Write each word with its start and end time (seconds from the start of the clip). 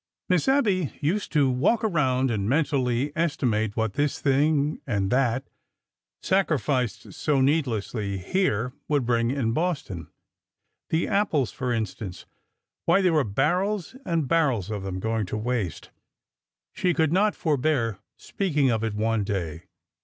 Miss 0.29 0.47
Abby 0.47 0.91
used 0.99 1.31
to 1.33 1.47
walk 1.47 1.83
around 1.83 2.31
and 2.31 2.49
mentally 2.49 3.11
estimate 3.15 3.77
what 3.77 3.93
this 3.93 4.19
thing 4.19 4.81
and 4.87 5.11
that— 5.11 5.47
sacrificed 6.23 7.13
so 7.13 7.39
needlessly 7.39 8.17
here— 8.17 8.73
would 8.87 9.05
bring 9.05 9.29
in 9.29 9.51
Boston. 9.53 10.07
The 10.89 11.07
apples, 11.07 11.51
for 11.51 11.71
instance. 11.71 12.25
Why, 12.85 13.03
76 13.03 13.09
ORDER 13.09 13.11
NO. 13.11 13.13
11 13.13 13.13
there 13.13 13.13
were 13.13 13.35
barrels 13.59 13.95
and 14.03 14.27
barrels 14.27 14.71
of 14.71 14.81
them 14.81 14.99
going 14.99 15.27
to 15.27 15.37
waste! 15.37 15.91
She 16.73 16.95
could 16.95 17.13
not 17.13 17.35
forbear 17.35 17.99
speaking 18.17 18.71
of 18.71 18.83
it 18.83 18.95
one 18.95 19.23
day. 19.23 19.65